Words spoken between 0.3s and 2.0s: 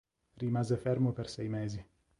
Rimase fermo per sei mesi.